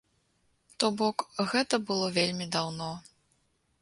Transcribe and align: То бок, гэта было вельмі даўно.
То 0.83 0.87
бок, 1.01 1.25
гэта 1.51 1.75
было 1.91 2.07
вельмі 2.17 2.45
даўно. 2.57 2.89